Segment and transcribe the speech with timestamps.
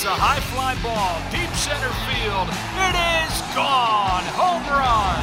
[0.00, 1.20] It's a high fly ball.
[1.28, 2.48] Deep center field.
[2.48, 4.24] It is gone.
[4.32, 5.20] Home run.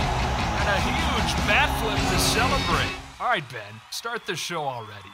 [0.62, 2.94] And a huge bat flip to celebrate.
[3.20, 5.10] All right, Ben, start the show already.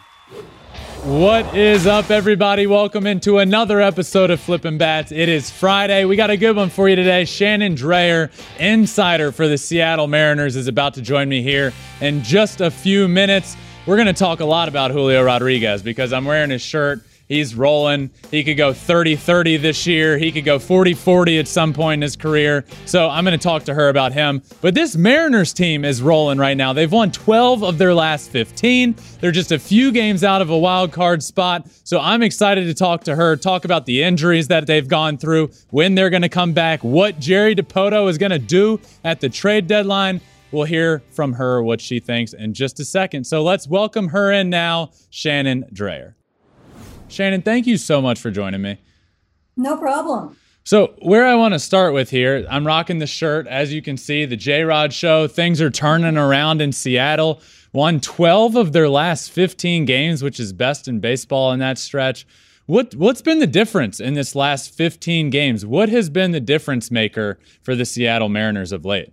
[1.05, 2.67] What is up, everybody?
[2.67, 5.13] Welcome into another episode of Flippin' Bats.
[5.13, 6.03] It is Friday.
[6.03, 7.23] We got a good one for you today.
[7.23, 11.71] Shannon Drayer, insider for the Seattle Mariners, is about to join me here
[12.01, 13.55] in just a few minutes.
[13.85, 17.05] We're going to talk a lot about Julio Rodriguez because I'm wearing his shirt.
[17.27, 18.11] He's rolling.
[18.29, 20.17] He could go 30 30 this year.
[20.17, 22.65] He could go 40 40 at some point in his career.
[22.85, 24.41] So I'm going to talk to her about him.
[24.61, 26.73] But this Mariners team is rolling right now.
[26.73, 28.95] They've won 12 of their last 15.
[29.19, 31.67] They're just a few games out of a wild card spot.
[31.83, 35.51] So I'm excited to talk to her, talk about the injuries that they've gone through,
[35.69, 39.29] when they're going to come back, what Jerry Dipoto is going to do at the
[39.29, 40.21] trade deadline.
[40.51, 43.25] We'll hear from her what she thinks in just a second.
[43.25, 46.13] So let's welcome her in now, Shannon Drayer.
[47.13, 48.79] Shannon, thank you so much for joining me.
[49.55, 50.35] No problem.
[50.65, 53.47] So, where I want to start with here, I'm rocking the shirt.
[53.47, 57.41] As you can see, the J Rod show, things are turning around in Seattle.
[57.73, 62.25] Won 12 of their last 15 games, which is best in baseball in that stretch.
[62.65, 65.65] What what's been the difference in this last 15 games?
[65.65, 69.12] What has been the difference maker for the Seattle Mariners of late?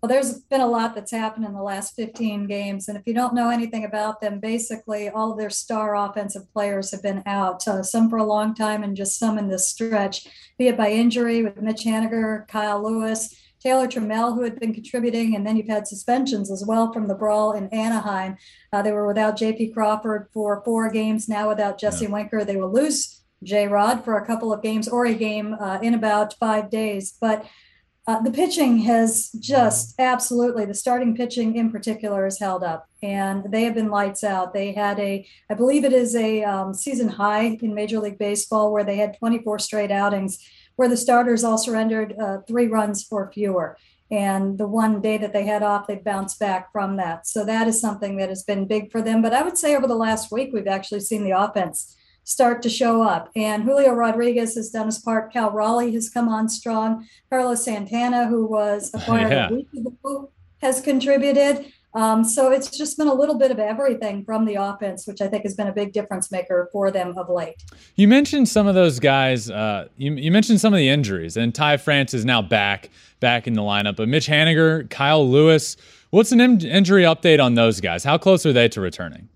[0.00, 2.88] Well, there's been a lot that's happened in the last 15 games.
[2.88, 6.92] And if you don't know anything about them, basically all of their star offensive players
[6.92, 10.28] have been out, uh, some for a long time and just some in this stretch,
[10.56, 15.34] be it by injury with Mitch Haniger, Kyle Lewis, Taylor Trammell, who had been contributing.
[15.34, 18.36] And then you've had suspensions as well from the brawl in Anaheim.
[18.72, 22.12] Uh, they were without JP Crawford for four games, now without Jesse yeah.
[22.12, 22.44] Winker.
[22.44, 25.94] They will lose J Rod for a couple of games or a game uh, in
[25.94, 27.16] about five days.
[27.20, 27.44] But
[28.08, 33.44] uh, the pitching has just absolutely the starting pitching in particular has held up and
[33.52, 34.54] they have been lights out.
[34.54, 38.72] They had a i believe it is a um, season high in major league baseball
[38.72, 40.38] where they had 24 straight outings
[40.76, 43.76] where the starters all surrendered uh, three runs or fewer.
[44.10, 47.26] And the one day that they had off they bounced back from that.
[47.26, 49.20] So that is something that has been big for them.
[49.20, 51.94] But i would say over the last week we've actually seen the offense
[52.28, 53.30] start to show up.
[53.34, 55.32] And Julio Rodriguez has done his part.
[55.32, 57.06] Cal Raleigh has come on strong.
[57.30, 59.48] Carlos Santana, who was acquired yeah.
[59.48, 60.30] a week ago,
[60.60, 61.72] has contributed.
[61.94, 65.28] Um, so it's just been a little bit of everything from the offense, which I
[65.28, 67.64] think has been a big difference maker for them of late.
[67.96, 69.50] You mentioned some of those guys.
[69.50, 72.90] Uh, you, you, mentioned some of the injuries, and Ty France is now back
[73.20, 73.96] back in the lineup.
[73.96, 75.78] But Mitch Haniger, Kyle Lewis,
[76.10, 78.04] what's an in- injury update on those guys?
[78.04, 79.30] How close are they to returning?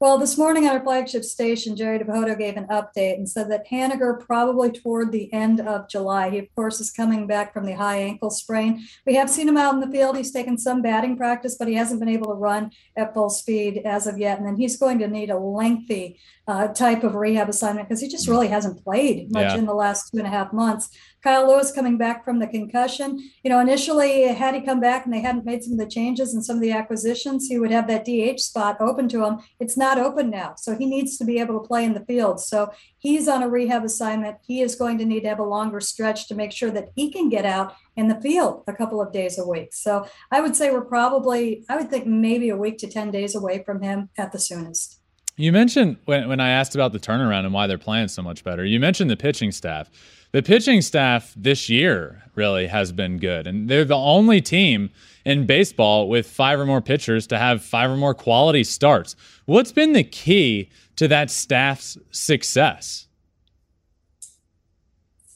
[0.00, 3.68] Well, this morning on our flagship station, Jerry Dipoto gave an update and said that
[3.68, 6.30] Haniger probably toward the end of July.
[6.30, 8.82] He, of course, is coming back from the high ankle sprain.
[9.04, 10.16] We have seen him out in the field.
[10.16, 13.82] He's taken some batting practice, but he hasn't been able to run at full speed
[13.84, 14.38] as of yet.
[14.38, 16.18] And then he's going to need a lengthy
[16.48, 19.58] uh, type of rehab assignment because he just really hasn't played much yeah.
[19.58, 20.88] in the last two and a half months.
[21.22, 23.30] Kyle Lewis coming back from the concussion.
[23.44, 26.32] You know, initially, had he come back and they hadn't made some of the changes
[26.32, 29.38] and some of the acquisitions, he would have that DH spot open to him.
[29.58, 30.54] It's not open now.
[30.56, 32.40] So he needs to be able to play in the field.
[32.40, 34.38] So he's on a rehab assignment.
[34.46, 37.10] He is going to need to have a longer stretch to make sure that he
[37.10, 39.74] can get out in the field a couple of days a week.
[39.74, 43.34] So I would say we're probably, I would think maybe a week to 10 days
[43.34, 44.99] away from him at the soonest.
[45.36, 48.44] You mentioned when, when I asked about the turnaround and why they're playing so much
[48.44, 49.90] better, you mentioned the pitching staff.
[50.32, 53.46] The pitching staff this year really has been good.
[53.46, 54.90] And they're the only team
[55.24, 59.16] in baseball with five or more pitchers to have five or more quality starts.
[59.46, 63.08] What's been the key to that staff's success?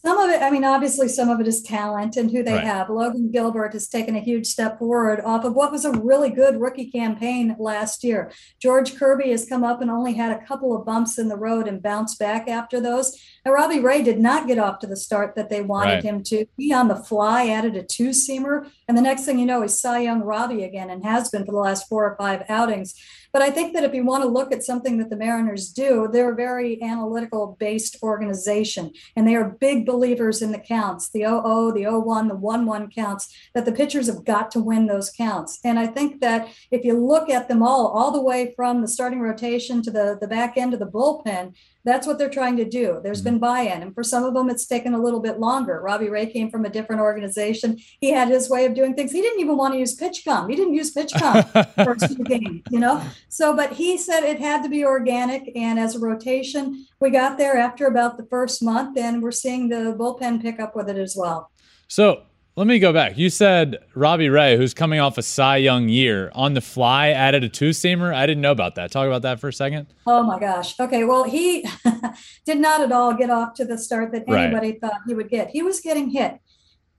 [0.05, 2.65] Some of it, I mean, obviously, some of it is talent and who they right.
[2.65, 2.91] have.
[2.91, 6.61] Logan Gilbert has taken a huge step forward off of what was a really good
[6.61, 8.31] rookie campaign last year.
[8.61, 11.67] George Kirby has come up and only had a couple of bumps in the road
[11.67, 13.19] and bounced back after those.
[13.47, 16.03] And Robbie Ray did not get off to the start that they wanted right.
[16.03, 16.45] him to.
[16.59, 18.71] He on the fly added a two seamer.
[18.87, 21.53] And the next thing you know, he's Cy Young Robbie again and has been for
[21.53, 22.95] the last four or five outings.
[23.33, 26.09] But I think that if you want to look at something that the Mariners do,
[26.13, 31.21] they're a very analytical based organization and they are big believers in the counts, the
[31.21, 35.59] 0 the 0-1, the 1-1 counts, that the pitchers have got to win those counts.
[35.65, 38.89] And I think that if you look at them all, all the way from the
[38.89, 41.55] starting rotation to the, the back end of the bullpen,
[41.85, 43.01] that's what they're trying to do.
[43.03, 43.31] There's mm-hmm.
[43.31, 45.81] been buy-in, and for some of them, it's taken a little bit longer.
[45.81, 47.79] Robbie Ray came from a different organization.
[48.01, 49.13] He had his way of doing things.
[49.13, 50.49] He didn't even want to use PitchCom.
[50.49, 53.03] He didn't use PitchCom for two games, you know.
[53.29, 57.39] So, but he said it had to be organic, and as a rotation, we got
[57.39, 60.97] there after about the first month, and we're seeing the bullpen pick up with it
[60.97, 61.51] as well.
[61.89, 62.23] So
[62.57, 63.19] let me go back.
[63.19, 67.43] You said Robbie Ray, who's coming off a Cy Young year, on the fly added
[67.43, 68.15] a two seamer.
[68.15, 68.93] I didn't know about that.
[68.93, 69.89] Talk about that for a second.
[70.07, 70.79] Oh my gosh.
[70.79, 71.03] Okay.
[71.03, 71.67] Well, he
[72.45, 74.81] did not at all get off to the start that anybody right.
[74.81, 75.51] thought he would get.
[75.51, 76.39] He was getting hit.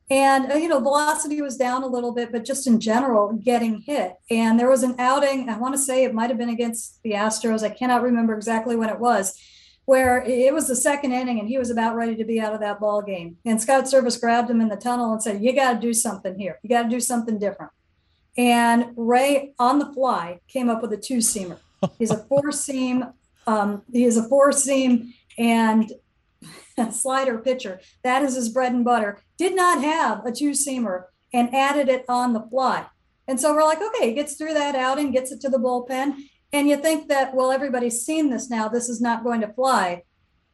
[0.09, 3.79] And, uh, you know, velocity was down a little bit, but just in general, getting
[3.79, 4.13] hit.
[4.29, 7.13] And there was an outing, I want to say it might have been against the
[7.13, 7.63] Astros.
[7.63, 9.39] I cannot remember exactly when it was
[9.85, 12.59] where it was the second inning and he was about ready to be out of
[12.59, 13.37] that ball game.
[13.45, 16.37] And Scott Servais grabbed him in the tunnel and said, You got to do something
[16.37, 16.59] here.
[16.63, 17.71] You got to do something different.
[18.37, 21.59] And Ray, on the fly, came up with a two seamer.
[21.99, 23.05] He's a four seam.
[23.47, 25.91] Um, he is a four seam and
[26.91, 27.79] slider pitcher.
[28.03, 29.21] That is his bread and butter.
[29.37, 32.87] Did not have a two seamer and added it on the fly.
[33.27, 36.15] And so we're like, okay, he gets through that outing, gets it to the bullpen.
[36.53, 38.67] And you think that, well, everybody's seen this now.
[38.67, 40.03] This is not going to fly.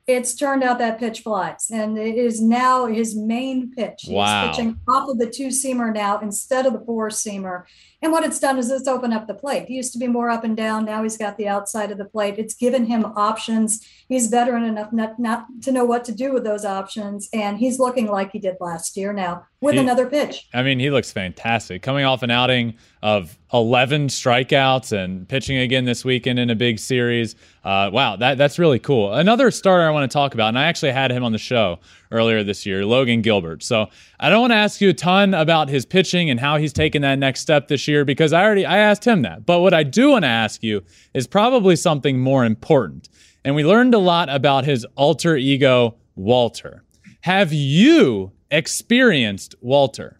[0.08, 4.06] It's turned out that pitch flies, and it is now his main pitch.
[4.08, 4.48] Wow.
[4.48, 7.66] He's pitching off of the two seamer now instead of the four seamer.
[8.02, 9.68] And what it's done is it's opened up the plate.
[9.68, 10.86] He used to be more up and down.
[10.86, 12.40] Now he's got the outside of the plate.
[12.40, 13.88] It's given him options.
[14.10, 17.30] He's veteran enough not, not to know what to do with those options.
[17.32, 20.48] And he's looking like he did last year now with he, another pitch.
[20.54, 21.84] I mean, he looks fantastic.
[21.84, 22.74] Coming off an outing
[23.04, 27.36] of 11 strikeouts and pitching again this weekend in a big series.
[27.63, 29.13] Uh, wow, that, that's really cool.
[29.13, 31.78] Another starter I want to talk about, and I actually had him on the show
[32.12, 33.62] earlier this year, Logan Gilbert.
[33.62, 33.88] So
[34.19, 37.04] I don't want to ask you a ton about his pitching and how he's taken
[37.04, 39.46] that next step this year because I already I asked him that.
[39.46, 40.84] But what I do want to ask you
[41.14, 43.10] is probably something more important.
[43.46, 46.84] And we learned a lot about his alter ego, Walter.
[47.22, 50.19] Have you experienced Walter?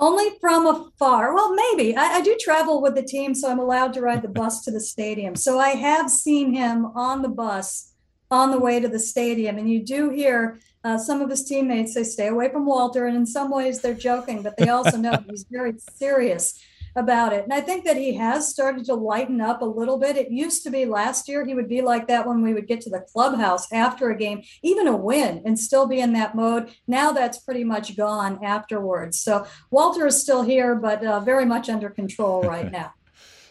[0.00, 1.34] Only from afar.
[1.34, 1.96] Well, maybe.
[1.96, 4.70] I, I, do travel with the team, so I'm allowed to ride the bus to
[4.70, 5.34] the stadium.
[5.34, 7.92] So I have seen him on the bus
[8.30, 9.58] on the way to the stadium.
[9.58, 13.06] And you do hear uh, some of his teammates say, stay away from Walter.
[13.06, 16.60] And in some ways, they're joking, but they also know he's very serious
[16.98, 17.44] about it.
[17.44, 20.16] And I think that he has started to lighten up a little bit.
[20.16, 22.80] It used to be last year, he would be like that when we would get
[22.82, 26.70] to the clubhouse after a game, even a win, and still be in that mode.
[26.86, 29.18] Now that's pretty much gone afterwards.
[29.18, 32.94] So Walter is still here, but uh, very much under control right now.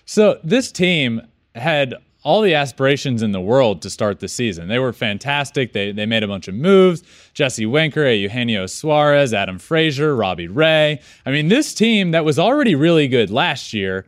[0.06, 1.22] so this team
[1.56, 1.96] had
[2.28, 4.68] all the aspirations in the world to start the season.
[4.68, 5.72] They were fantastic.
[5.72, 7.02] They, they made a bunch of moves.
[7.34, 11.00] Jesse Winker, Eugenio Suarez, Adam Frazier, Robbie Ray.
[11.26, 14.06] I mean, this team that was already really good last year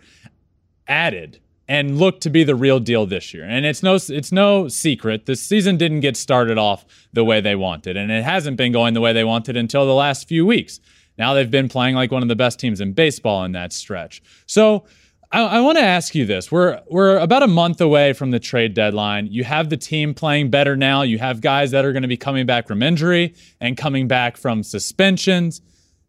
[0.86, 1.40] added
[1.70, 3.46] and looked to be the real deal this year.
[3.46, 6.84] And it's no it's no secret the season didn't get started off
[7.14, 9.94] the way they wanted and it hasn't been going the way they wanted until the
[9.94, 10.82] last few weeks.
[11.18, 14.22] Now they've been playing like one of the best teams in baseball in that stretch.
[14.46, 14.84] So
[15.32, 16.52] I, I want to ask you this.
[16.52, 19.28] We're we're about a month away from the trade deadline.
[19.28, 21.04] You have the team playing better now.
[21.04, 24.38] You have guys that are going to be coming back from injury and coming back
[24.38, 25.62] from suspensions.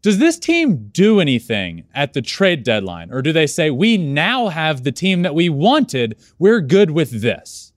[0.02, 3.12] Does this team do anything at the trade deadline?
[3.12, 6.16] Or do they say, we now have the team that we wanted?
[6.38, 7.74] We're good with this?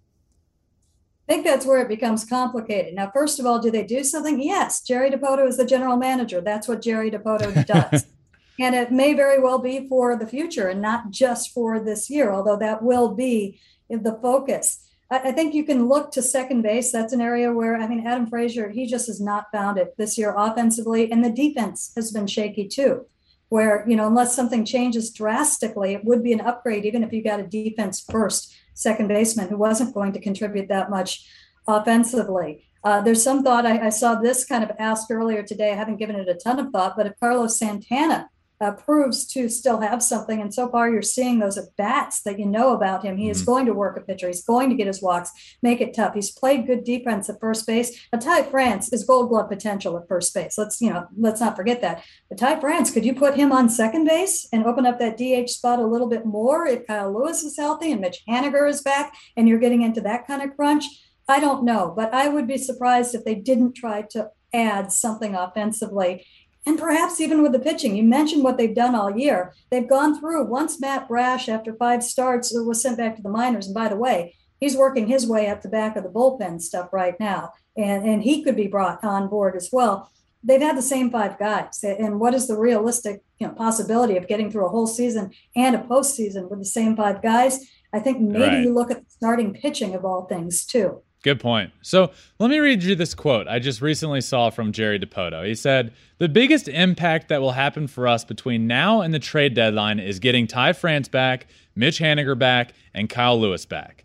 [1.27, 2.93] I think that's where it becomes complicated.
[2.93, 4.41] Now, first of all, do they do something?
[4.41, 4.81] Yes.
[4.81, 6.39] Jerry Dipoto is the general manager.
[6.39, 8.05] That's what Jerry Dipoto does.
[8.59, 12.31] And it may very well be for the future and not just for this year,
[12.31, 14.79] although that will be the focus.
[15.09, 16.91] I, think you can look to second base.
[16.91, 20.17] That's an area where, I mean, Adam Frazier, he just has not found it this
[20.17, 21.11] year offensively.
[21.11, 23.05] And the defense has been shaky too,
[23.49, 27.23] where, you know, unless something changes drastically, it would be an upgrade, even if you
[27.23, 31.27] got a defense first second baseman who wasn't going to contribute that much
[31.67, 32.65] offensively.
[32.83, 35.71] Uh, there's some thought, I, I, saw this kind of asked earlier today.
[35.71, 38.29] I haven't given it a ton of thought, but if Carlos Santana
[38.63, 40.41] uh, proves to still have something.
[40.41, 43.17] And so far, you're seeing those at bats that you know about him.
[43.17, 43.51] He is mm-hmm.
[43.51, 44.27] going to work a pitcher.
[44.27, 46.13] He's going to get his walks, make it tough.
[46.13, 48.07] He's played good defense at first base.
[48.17, 50.57] Ty France is Gold Glove potential at first base.
[50.57, 52.05] Let's you know, let's not forget that.
[52.29, 55.49] But Ty France, could you put him on second base and open up that DH
[55.49, 59.13] spot a little bit more if Kyle Lewis is healthy and Mitch Haniger is back,
[59.35, 60.85] and you're getting into that kind of crunch?
[61.27, 65.35] I don't know, but I would be surprised if they didn't try to add something
[65.35, 66.25] offensively
[66.65, 67.95] and perhaps even with the pitching.
[67.95, 69.53] You mentioned what they've done all year.
[69.69, 73.29] They've gone through once Matt Brash, after five starts, uh, was sent back to the
[73.29, 73.67] minors.
[73.67, 76.89] And by the way, he's working his way up the back of the bullpen stuff
[76.93, 80.09] right now, and and he could be brought on board as well.
[80.45, 84.27] They've had the same five guys, and what is the realistic you know possibility of
[84.27, 87.59] getting through a whole season and a postseason with the same five guys?
[87.93, 88.63] I think maybe right.
[88.63, 91.03] you look at the starting pitching of all things too.
[91.23, 91.71] Good point.
[91.81, 95.47] So let me read you this quote I just recently saw from Jerry Dipoto.
[95.47, 99.53] He said, The biggest impact that will happen for us between now and the trade
[99.53, 104.03] deadline is getting Ty France back, Mitch Haniger back, and Kyle Lewis back.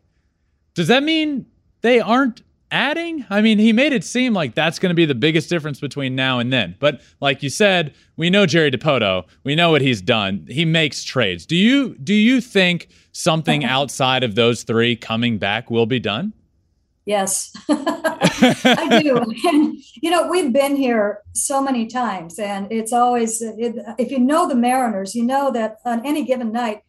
[0.74, 1.46] Does that mean
[1.80, 3.26] they aren't adding?
[3.30, 6.14] I mean, he made it seem like that's going to be the biggest difference between
[6.14, 6.76] now and then.
[6.78, 9.24] But like you said, we know Jerry Dipoto.
[9.42, 10.46] We know what he's done.
[10.48, 11.46] He makes trades.
[11.46, 16.32] Do you do you think something outside of those three coming back will be done?
[17.08, 19.16] Yes, I do.
[19.48, 24.18] And, you know, we've been here so many times, and it's always, it, if you
[24.18, 26.82] know the Mariners, you know that on any given night,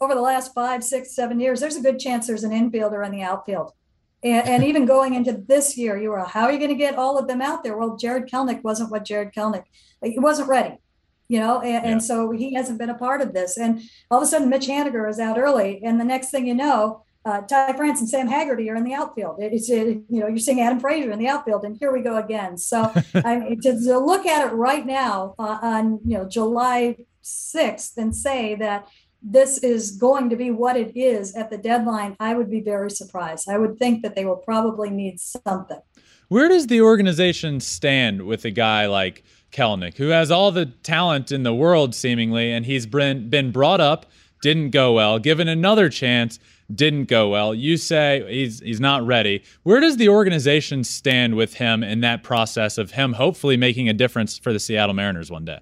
[0.00, 3.12] over the last five, six, seven years, there's a good chance there's an infielder in
[3.12, 3.72] the outfield.
[4.22, 6.94] And, and even going into this year, you were, how are you going to get
[6.94, 7.76] all of them out there?
[7.76, 9.64] Well, Jared Kelenic wasn't what Jared Kelenic,
[10.02, 10.78] he wasn't ready,
[11.28, 11.82] you know, and, yeah.
[11.84, 13.58] and so he hasn't been a part of this.
[13.58, 15.82] And all of a sudden, Mitch Haniger is out early.
[15.84, 18.94] And the next thing you know, uh, Ty France and Sam Haggerty are in the
[18.94, 19.36] outfield.
[19.40, 22.16] It's it, you know you're seeing Adam Frazier in the outfield, and here we go
[22.16, 22.56] again.
[22.56, 26.96] So I mean, to, to, look at it right now uh, on you know July
[27.20, 28.88] sixth and say that
[29.22, 32.90] this is going to be what it is at the deadline, I would be very
[32.90, 33.50] surprised.
[33.50, 35.80] I would think that they will probably need something.
[36.28, 41.32] Where does the organization stand with a guy like Kelenic, who has all the talent
[41.32, 44.06] in the world seemingly, and he's been been brought up,
[44.42, 46.38] didn't go well, given another chance
[46.74, 47.54] didn't go well.
[47.54, 49.42] You say he's he's not ready.
[49.62, 53.92] Where does the organization stand with him in that process of him hopefully making a
[53.92, 55.60] difference for the Seattle Mariners one day?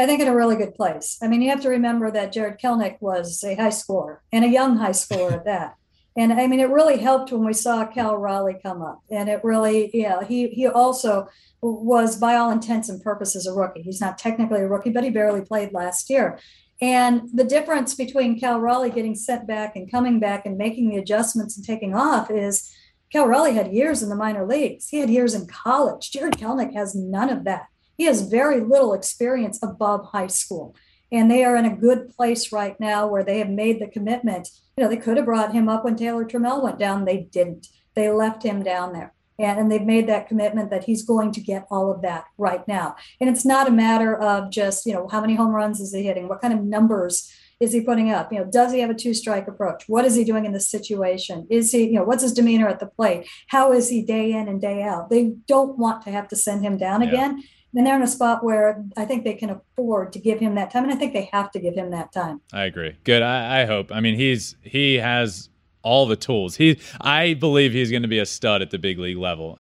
[0.00, 1.18] I think in a really good place.
[1.22, 4.48] I mean, you have to remember that Jared Kelenic was a high schooler and a
[4.48, 5.74] young high schooler at that.
[6.16, 9.02] And I mean, it really helped when we saw Cal Raleigh come up.
[9.10, 11.28] And it really, yeah, he he also
[11.60, 13.82] was by all intents and purposes a rookie.
[13.82, 16.38] He's not technically a rookie, but he barely played last year.
[16.80, 20.98] And the difference between Cal Raleigh getting sent back and coming back and making the
[20.98, 22.72] adjustments and taking off is
[23.10, 24.88] Cal Raleigh had years in the minor leagues.
[24.88, 26.10] He had years in college.
[26.12, 27.66] Jared Kelenic has none of that.
[27.96, 30.76] He has very little experience above high school.
[31.10, 34.48] And they are in a good place right now where they have made the commitment.
[34.76, 37.04] You know, they could have brought him up when Taylor Trammell went down.
[37.04, 37.66] They didn't.
[37.94, 41.66] They left him down there and they've made that commitment that he's going to get
[41.70, 42.96] all of that right now.
[43.20, 46.02] And it's not a matter of just, you know, how many home runs is he
[46.02, 46.28] hitting?
[46.28, 48.32] What kind of numbers is he putting up?
[48.32, 49.84] You know, does he have a two strike approach?
[49.88, 51.46] What is he doing in this situation?
[51.50, 53.28] Is he, you know, what's his demeanor at the plate?
[53.48, 55.10] How is he day in and day out?
[55.10, 57.08] They don't want to have to send him down yeah.
[57.08, 57.42] again.
[57.74, 60.70] And they're in a spot where I think they can afford to give him that
[60.70, 60.84] time.
[60.84, 62.40] And I think they have to give him that time.
[62.52, 62.96] I agree.
[63.04, 63.22] Good.
[63.22, 63.92] I, I hope.
[63.92, 65.50] I mean, he's, he has
[65.88, 66.56] all the tools.
[66.56, 69.58] He, I believe he's going to be a stud at the big league level.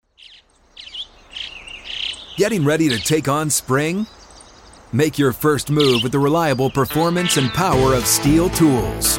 [2.37, 4.07] Getting ready to take on spring?
[4.93, 9.19] Make your first move with the reliable performance and power of STIHL tools.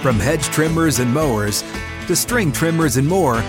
[0.00, 1.62] From hedge trimmers and mowers
[2.06, 3.42] to string trimmers and more,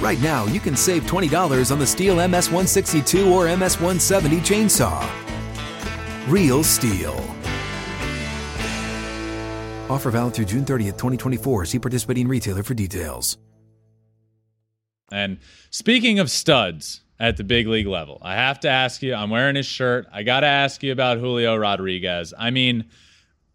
[0.00, 5.06] right now you can save $20 on the STIHL MS162 or MS170 chainsaw.
[6.28, 7.35] Real STIHL.
[9.88, 11.66] Offer valid through June 30th, 2024.
[11.66, 13.38] See participating retailer for details.
[15.12, 15.38] And
[15.70, 19.54] speaking of studs at the big league level, I have to ask you, I'm wearing
[19.54, 20.06] his shirt.
[20.12, 22.34] I got to ask you about Julio Rodriguez.
[22.36, 22.86] I mean,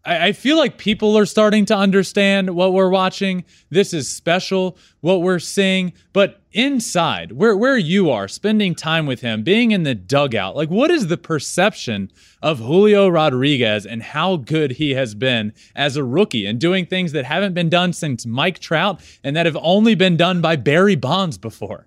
[0.04, 3.44] I, I feel like people are starting to understand what we're watching.
[3.70, 5.92] This is special, what we're seeing.
[6.12, 10.70] But inside, where, where you are, spending time with him, being in the dugout, like
[10.70, 12.10] what is the perception
[12.42, 17.12] of Julio Rodriguez and how good he has been as a rookie and doing things
[17.12, 20.96] that haven't been done since Mike Trout and that have only been done by Barry
[20.96, 21.86] Bonds before?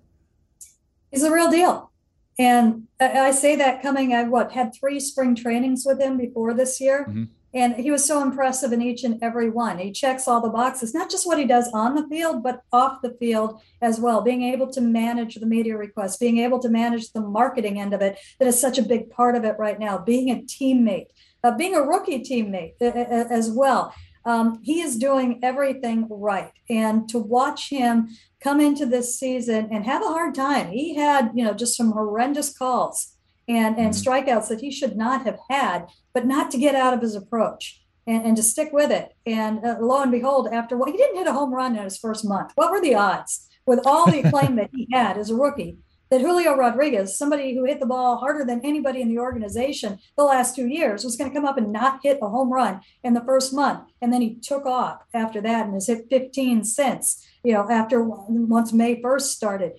[1.12, 1.92] He's a real deal.
[2.38, 6.82] And I say that coming, I what had three spring trainings with him before this
[6.82, 7.06] year.
[7.08, 7.24] Mm-hmm.
[7.56, 9.80] And he was so impressive in each and every one.
[9.80, 13.02] He checks all the boxes, not just what he does on the field, but off
[13.02, 14.22] the field as well.
[14.22, 18.02] Being able to manage the media requests, being able to manage the marketing end of
[18.02, 19.98] it, that is such a big part of it right now.
[19.98, 21.08] Being a teammate,
[21.46, 23.96] uh, being a rookie teammate uh, uh, as well.
[24.26, 26.52] Um, he is doing everything right.
[26.70, 28.10] And to watch him
[28.42, 31.92] come into this season and have a hard time, he had, you know, just some
[31.92, 33.15] horrendous calls
[33.48, 34.10] and, and mm-hmm.
[34.10, 37.82] strikeouts that he should not have had, but not to get out of his approach
[38.08, 39.14] and, and to stick with it.
[39.26, 41.98] And uh, lo and behold, after what he didn't hit a home run in his
[41.98, 42.52] first month.
[42.56, 45.78] What were the odds with all the acclaim that he had as a rookie
[46.10, 50.24] that Julio Rodriguez, somebody who hit the ball harder than anybody in the organization the
[50.24, 53.14] last two years, was going to come up and not hit a home run in
[53.14, 53.90] the first month.
[54.02, 58.04] And then he took off after that and has hit 15 since, you know, after
[58.04, 59.74] once May 1st started.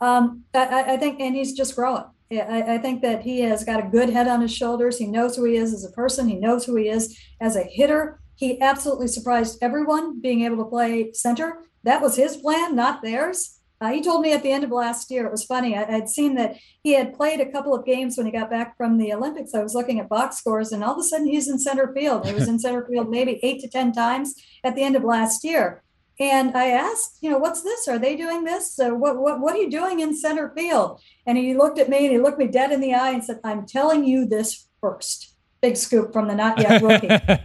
[0.00, 2.04] Um, I, I, think, and he's just growing.
[2.40, 4.98] I, I think that he has got a good head on his shoulders.
[4.98, 7.62] He knows who he is as a person, he knows who he is as a
[7.62, 8.20] hitter.
[8.36, 11.64] He absolutely surprised everyone being able to play center.
[11.84, 13.58] That was his plan, not theirs.
[13.82, 15.76] Uh, he told me at the end of last year, it was funny.
[15.76, 18.76] I, would seen that he had played a couple of games when he got back
[18.76, 19.54] from the Olympics.
[19.54, 22.24] I was looking at box scores, and all of a sudden he's in center field.
[22.24, 25.42] He was in center field maybe eight to 10 times at the end of last
[25.42, 25.82] year.
[26.22, 27.88] And I asked, you know, what's this?
[27.88, 28.72] Are they doing this?
[28.72, 31.00] So what, what, what are you doing in center field?
[31.26, 33.40] And he looked at me and he looked me dead in the eye and said,
[33.42, 35.34] I'm telling you this first.
[35.60, 37.08] Big scoop from the not yet rookie.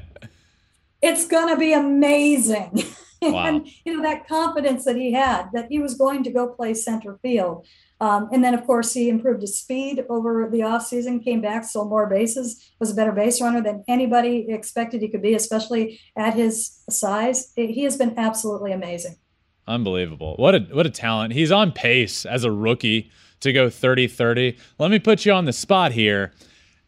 [1.01, 2.83] it's going to be amazing.
[3.19, 3.47] Wow.
[3.47, 6.75] and you know that confidence that he had that he was going to go play
[6.75, 7.65] center field.
[7.99, 11.89] Um, and then, of course, he improved his speed over the offseason, came back, stole
[11.89, 16.35] more bases, was a better base runner than anybody expected he could be, especially at
[16.35, 17.51] his size.
[17.55, 19.15] He has been absolutely amazing.
[19.67, 20.35] Unbelievable.
[20.37, 21.33] What a what a talent.
[21.33, 23.11] He's on pace as a rookie
[23.41, 24.57] to go 30-30.
[24.79, 26.33] Let me put you on the spot here.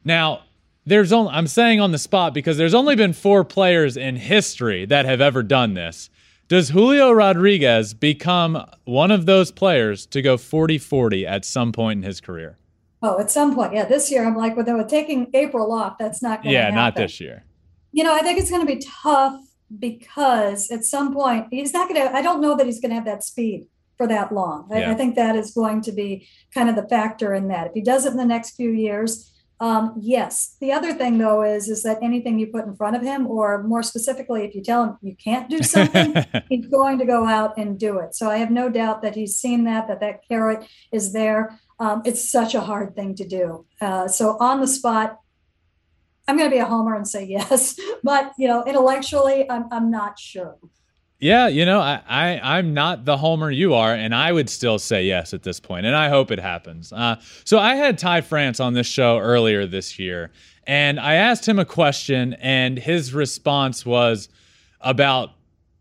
[0.06, 0.44] Now,
[0.86, 4.86] there's only I'm saying on the spot because there's only been 4 players in history
[4.86, 6.10] that have ever done this.
[6.50, 12.00] Does Julio Rodriguez become one of those players to go 40 40 at some point
[12.00, 12.58] in his career?
[13.04, 13.76] Oh, at some point.
[13.76, 13.86] Yeah.
[13.86, 16.76] This year, I'm like, well, taking April off, that's not going to Yeah, happen.
[16.76, 17.46] not this year.
[17.92, 19.40] You know, I think it's going to be tough
[19.78, 22.96] because at some point, he's not going to, I don't know that he's going to
[22.96, 24.68] have that speed for that long.
[24.72, 24.86] I.
[24.86, 27.68] I think that is going to be kind of the factor in that.
[27.68, 30.56] If he does it in the next few years, um, yes.
[30.62, 33.64] The other thing though is is that anything you put in front of him, or
[33.64, 36.16] more specifically, if you tell him you can't do something,
[36.50, 38.16] he's going to go out and do it.
[38.16, 41.60] So I have no doubt that he's seen that that that carrot is there.
[41.80, 43.66] Um, it's such a hard thing to do.
[43.82, 45.20] Uh, so on the spot,
[46.28, 49.92] I'm going to be a homer and say yes, but you know, intellectually, I'm I'm
[49.92, 50.58] not sure.
[51.20, 54.80] Yeah, you know, I, I I'm not the homer you are, and I would still
[54.80, 56.94] say yes at this point, and I hope it happens.
[56.94, 60.32] Uh, so I had Ty France on this show earlier this year,
[60.66, 64.30] and I asked him a question, and his response was
[64.80, 65.32] about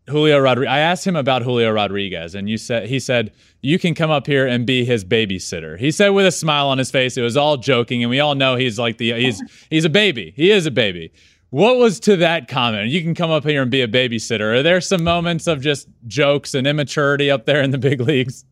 [0.09, 0.71] Julio Rodriguez.
[0.71, 4.27] I asked him about Julio Rodriguez, and you said he said you can come up
[4.27, 5.79] here and be his babysitter.
[5.79, 7.15] He said with a smile on his face.
[7.15, 10.33] It was all joking, and we all know he's like the he's he's a baby.
[10.35, 11.13] He is a baby.
[11.51, 12.89] What was to that comment?
[12.89, 14.59] You can come up here and be a babysitter.
[14.59, 18.45] Are there some moments of just jokes and immaturity up there in the big leagues?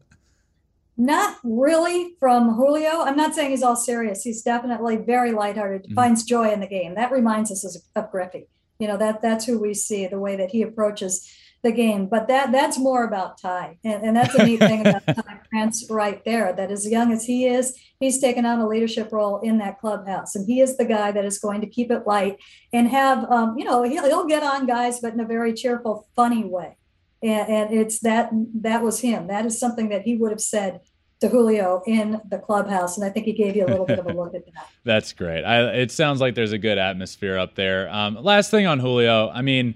[0.97, 3.01] Not really from Julio.
[3.01, 4.23] I'm not saying he's all serious.
[4.23, 5.93] He's definitely very lighthearted, mm-hmm.
[5.93, 6.95] finds joy in the game.
[6.95, 8.47] That reminds us of Griffey.
[8.79, 11.31] You know, that that's who we see, the way that he approaches
[11.63, 12.07] the game.
[12.07, 13.77] But that that's more about Ty.
[13.83, 17.25] And, and that's a neat thing about Ty France right there, that as young as
[17.25, 20.35] he is, he's taken on a leadership role in that clubhouse.
[20.35, 22.37] And he is the guy that is going to keep it light
[22.71, 26.07] and have, um, you know, he'll, he'll get on guys, but in a very cheerful,
[26.15, 26.77] funny way.
[27.23, 28.29] And, and it's that,
[28.61, 29.27] that was him.
[29.27, 30.81] That is something that he would have said
[31.19, 34.05] to Julio in the clubhouse, and I think he gave you a little bit of
[34.05, 34.67] a look at that.
[34.83, 35.43] That's great.
[35.43, 37.89] I, it sounds like there's a good atmosphere up there.
[37.89, 39.75] Um, last thing on Julio, I mean,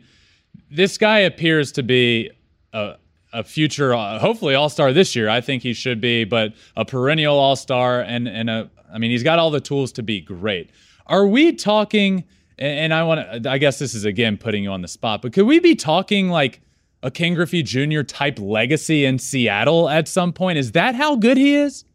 [0.70, 2.32] this guy appears to be
[2.74, 2.96] a,
[3.34, 5.30] a future, uh, hopefully all star this year.
[5.30, 9.12] I think he should be, but a perennial all star, and and a, I mean,
[9.12, 10.72] he's got all the tools to be great.
[11.08, 12.24] Are we talking?
[12.58, 15.34] And I want to, I guess this is again putting you on the spot, but
[15.34, 16.62] could we be talking like
[17.02, 18.04] a Ken Griffey Jr.
[18.04, 20.60] type legacy in Seattle at some point?
[20.60, 21.86] Is that how good he is?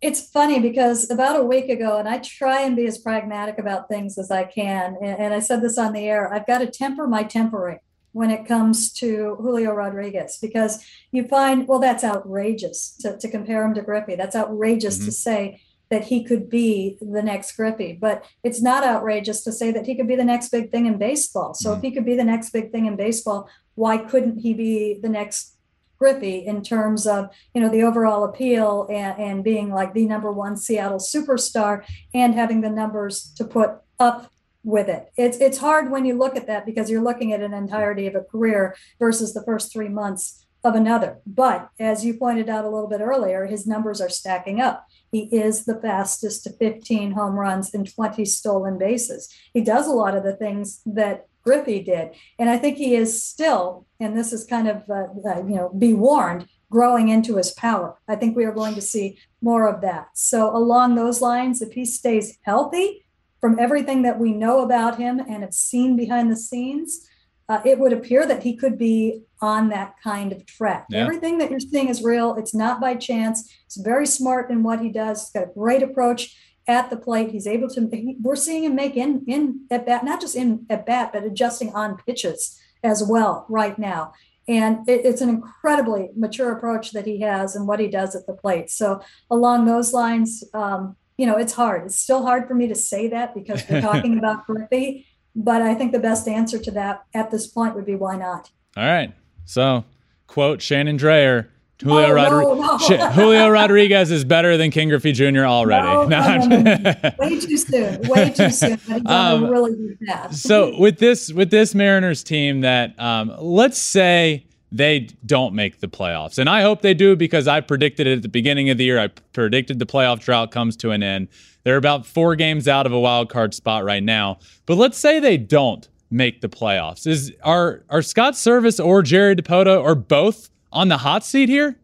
[0.00, 3.88] It's funny because about a week ago, and I try and be as pragmatic about
[3.88, 6.66] things as I can, and, and I said this on the air, I've got to
[6.66, 7.78] temper my tempering
[8.12, 13.64] when it comes to Julio Rodriguez because you find, well, that's outrageous to, to compare
[13.64, 14.16] him to Griffey.
[14.16, 15.06] That's outrageous mm-hmm.
[15.06, 19.70] to say that he could be the next Griffey, but it's not outrageous to say
[19.70, 21.54] that he could be the next big thing in baseball.
[21.54, 21.78] So mm-hmm.
[21.78, 25.08] if he could be the next big thing in baseball, why couldn't he be the
[25.08, 25.55] next
[25.98, 30.30] Griffey in terms of you know the overall appeal and, and being like the number
[30.30, 34.30] one Seattle superstar and having the numbers to put up
[34.62, 35.12] with it.
[35.16, 38.14] It's it's hard when you look at that because you're looking at an entirety of
[38.14, 41.18] a career versus the first three months of another.
[41.24, 44.86] But as you pointed out a little bit earlier, his numbers are stacking up.
[45.12, 49.32] He is the fastest to 15 home runs and 20 stolen bases.
[49.54, 52.10] He does a lot of the things that Griffey did.
[52.38, 55.70] And I think he is still, and this is kind of, uh, uh, you know,
[55.70, 57.96] be warned, growing into his power.
[58.08, 60.08] I think we are going to see more of that.
[60.14, 63.06] So, along those lines, if he stays healthy
[63.40, 67.08] from everything that we know about him and have seen behind the scenes,
[67.48, 70.86] uh, it would appear that he could be on that kind of track.
[70.90, 71.02] Yeah.
[71.04, 72.34] Everything that you're seeing is real.
[72.34, 73.48] It's not by chance.
[73.68, 75.22] He's very smart in what he does.
[75.22, 76.36] He's got a great approach
[76.68, 77.30] at the plate.
[77.30, 77.88] He's able to.
[77.92, 81.24] He, we're seeing him make in in at bat, not just in at bat, but
[81.24, 84.12] adjusting on pitches as well right now.
[84.48, 88.26] And it, it's an incredibly mature approach that he has and what he does at
[88.26, 88.70] the plate.
[88.70, 89.00] So
[89.30, 91.86] along those lines, um, you know, it's hard.
[91.86, 95.74] It's still hard for me to say that because we're talking about Griffey but I
[95.74, 98.50] think the best answer to that at this point would be why not?
[98.76, 99.12] All right.
[99.44, 99.84] So,
[100.26, 101.48] quote Shannon Drayer.
[101.82, 103.10] Julio, oh, Rodri- no, no.
[103.10, 105.44] Julio Rodriguez is better than Ken Griffey Jr.
[105.44, 106.08] already.
[106.08, 108.00] No, no, Way too soon.
[108.08, 108.78] Way too soon.
[109.06, 109.96] Um, really
[110.30, 115.88] so with this with this Mariners team that um, let's say they don't make the
[115.88, 118.84] playoffs, and I hope they do because I predicted it at the beginning of the
[118.84, 118.98] year.
[118.98, 121.28] I predicted the playoff drought comes to an end.
[121.64, 124.38] They're about four games out of a wild card spot right now.
[124.64, 127.06] But let's say they don't make the playoffs.
[127.06, 131.78] Is are are Scott Servais or Jerry Dipoto or both on the hot seat here?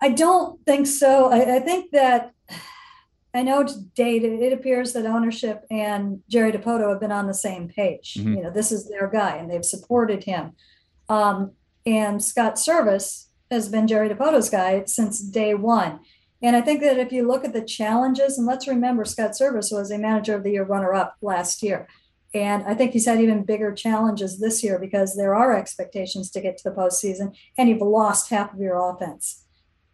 [0.00, 1.30] I don't think so.
[1.30, 2.32] I, I think that
[3.34, 7.34] I know to date it appears that ownership and Jerry Dipoto have been on the
[7.34, 8.14] same page.
[8.14, 8.34] Mm-hmm.
[8.34, 10.52] You know, this is their guy, and they've supported him.
[11.08, 11.52] Um,
[11.84, 16.00] and Scott Servais has been Jerry Dipoto's guy since day one.
[16.42, 19.72] And I think that if you look at the challenges, and let's remember Scott Servais
[19.72, 21.88] was a manager of the year runner up last year.
[22.32, 26.40] And I think he's had even bigger challenges this year because there are expectations to
[26.40, 29.44] get to the postseason, and you've lost half of your offense.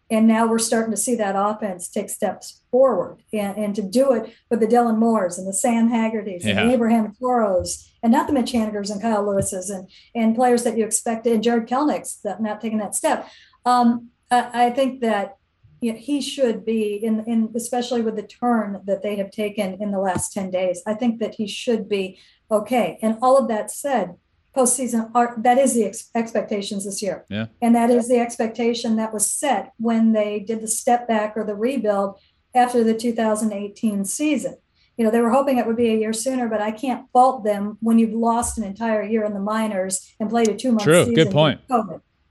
[0.09, 4.13] And now we're starting to see that offense take steps forward and, and to do
[4.13, 6.61] it with the Dylan Moores and the Sam Haggertys yeah.
[6.61, 10.63] and the Abraham Toros and not the Mitch Hanigers and Kyle Lewises and, and players
[10.63, 13.29] that you expected and Jared Kelenic's that not taking that step.
[13.65, 15.39] Um, I, I think that
[15.81, 19.81] you know, he should be in, in especially with the turn that they have taken
[19.81, 20.83] in the last 10 days.
[20.87, 22.19] I think that he should be
[22.51, 22.99] okay.
[23.03, 24.17] And all of that said,
[24.57, 27.27] postseason are that is the ex- expectations this year.
[27.29, 27.47] Yeah.
[27.61, 31.45] And that is the expectation that was set when they did the step back or
[31.45, 32.19] the rebuild
[32.55, 34.57] after the 2018 season.
[34.97, 37.45] You know, they were hoping it would be a year sooner, but I can't fault
[37.45, 40.85] them when you've lost an entire year in the minors and played a two month
[40.85, 41.05] season.
[41.05, 41.61] True, good point.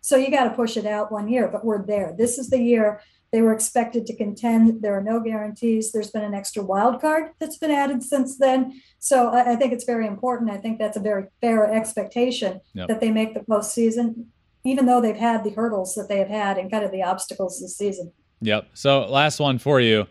[0.01, 2.13] So you got to push it out one year, but we're there.
[2.17, 3.01] This is the year
[3.35, 4.81] they were expected to contend.
[4.81, 5.91] There are no guarantees.
[5.91, 8.81] There's been an extra wild card that's been added since then.
[8.99, 10.49] So I, I think it's very important.
[10.49, 12.87] I think that's a very fair expectation yep.
[12.87, 14.27] that they make the postseason,
[14.63, 17.59] even though they've had the hurdles that they have had and kind of the obstacles
[17.59, 18.13] this season.
[18.39, 18.69] Yep.
[18.73, 20.07] So last one for you.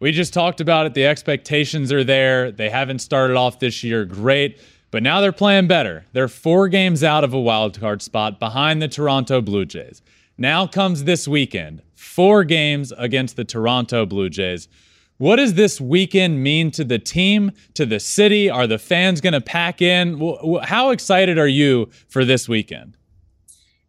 [0.00, 0.94] We just talked about it.
[0.94, 2.50] The expectations are there.
[2.50, 4.58] They haven't started off this year great,
[4.90, 6.06] but now they're playing better.
[6.14, 10.00] They're four games out of a wild card spot behind the Toronto Blue Jays.
[10.42, 14.66] Now comes this weekend four games against the Toronto Blue Jays.
[15.18, 18.50] What does this weekend mean to the team, to the city?
[18.50, 20.18] Are the fans going to pack in?
[20.64, 22.96] How excited are you for this weekend?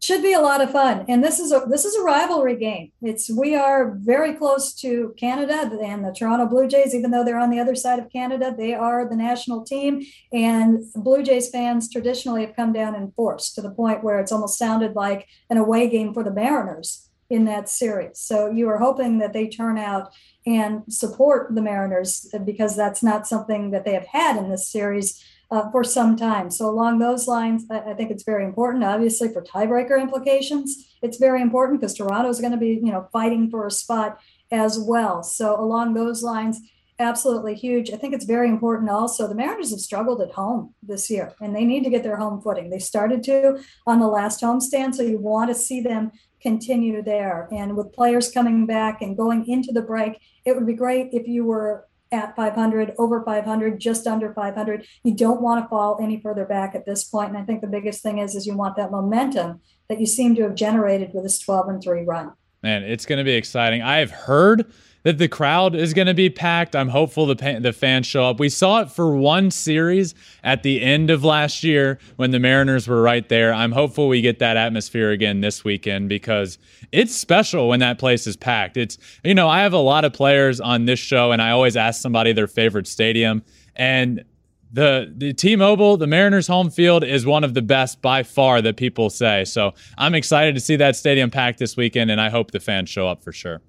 [0.03, 2.91] Should be a lot of fun, and this is a this is a rivalry game.
[3.01, 7.39] It's we are very close to Canada and the Toronto Blue Jays, even though they're
[7.39, 8.53] on the other side of Canada.
[8.55, 13.53] They are the national team, and Blue Jays fans traditionally have come down in force
[13.53, 17.45] to the point where it's almost sounded like an away game for the Mariners in
[17.45, 18.19] that series.
[18.19, 20.13] So you are hoping that they turn out
[20.45, 25.23] and support the Mariners because that's not something that they have had in this series
[25.53, 26.49] uh, for some time.
[26.49, 28.83] So along those lines, I, I, think it's very important.
[28.83, 33.07] Obviously, for tiebreaker implications, it's very important because Toronto is going to be, you know,
[33.13, 34.17] fighting for a spot
[34.51, 35.21] as well.
[35.21, 36.59] So along those lines,
[36.97, 37.91] absolutely huge.
[37.91, 39.27] I think it's very important also.
[39.27, 42.41] The Mariners have struggled at home this year and they need to get their home
[42.41, 42.71] footing.
[42.71, 44.95] They started to on the last homestand.
[44.95, 47.47] So you want to see them continue there.
[47.51, 51.27] And with players coming back and going into the break, it would be great if
[51.27, 54.85] you were at 500, over 500, just under 500.
[55.03, 57.29] You don't want to fall any further back at this point.
[57.29, 60.35] And I think the biggest thing is, is you want that momentum that you seem
[60.35, 62.31] to have generated with this 12 and 3 run.
[62.61, 63.81] Man, it's going to be exciting.
[63.81, 64.71] I have heard
[65.03, 66.75] that the crowd is going to be packed.
[66.75, 68.39] I'm hopeful the the fans show up.
[68.39, 72.87] We saw it for one series at the end of last year when the Mariners
[72.87, 73.53] were right there.
[73.53, 76.57] I'm hopeful we get that atmosphere again this weekend because
[76.91, 78.77] it's special when that place is packed.
[78.77, 81.75] It's you know, I have a lot of players on this show and I always
[81.75, 83.43] ask somebody their favorite stadium
[83.75, 84.23] and
[84.71, 88.75] the the T-Mobile, the Mariners home field is one of the best by far that
[88.75, 89.45] people say.
[89.45, 92.89] So I'm excited to see that stadium packed this weekend, and I hope the fans
[92.89, 93.61] show up for sure.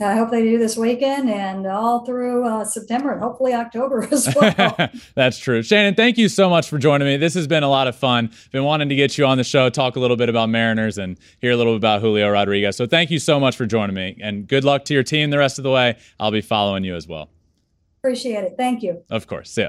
[0.00, 4.28] I hope they do this weekend and all through uh, September and hopefully October as
[4.34, 4.90] well.
[5.14, 5.62] That's true.
[5.62, 7.16] Shannon, thank you so much for joining me.
[7.16, 8.30] This has been a lot of fun.
[8.50, 11.16] Been wanting to get you on the show, talk a little bit about Mariners and
[11.40, 12.76] hear a little bit about Julio Rodriguez.
[12.76, 15.38] So thank you so much for joining me and good luck to your team the
[15.38, 15.96] rest of the way.
[16.18, 17.30] I'll be following you as well.
[18.02, 18.54] Appreciate it.
[18.56, 19.02] Thank you.
[19.10, 19.50] Of course.
[19.50, 19.68] See ya.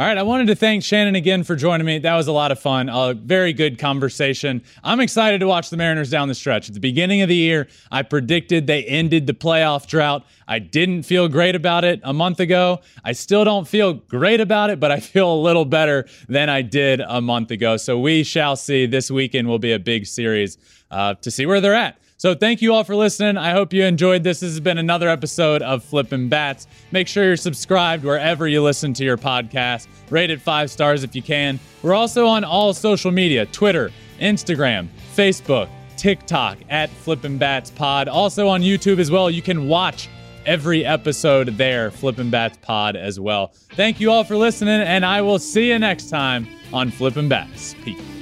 [0.00, 1.98] All right, I wanted to thank Shannon again for joining me.
[1.98, 2.88] That was a lot of fun.
[2.88, 4.62] A very good conversation.
[4.82, 6.68] I'm excited to watch the Mariners down the stretch.
[6.68, 10.24] At the beginning of the year, I predicted they ended the playoff drought.
[10.48, 12.80] I didn't feel great about it a month ago.
[13.04, 16.62] I still don't feel great about it, but I feel a little better than I
[16.62, 17.76] did a month ago.
[17.76, 18.86] So we shall see.
[18.86, 20.56] This weekend will be a big series
[20.90, 21.99] uh, to see where they're at.
[22.20, 23.38] So thank you all for listening.
[23.38, 24.40] I hope you enjoyed this.
[24.40, 26.66] This has been another episode of Flippin' Bats.
[26.92, 29.88] Make sure you're subscribed wherever you listen to your podcast.
[30.10, 31.58] Rate it five stars if you can.
[31.82, 38.06] We're also on all social media Twitter, Instagram, Facebook, TikTok at Flippin' Bats Pod.
[38.06, 39.30] Also on YouTube as well.
[39.30, 40.10] You can watch
[40.44, 43.54] every episode there, Flippin' Bats Pod as well.
[43.76, 47.74] Thank you all for listening, and I will see you next time on Flippin' Bats.
[47.82, 48.19] Peace.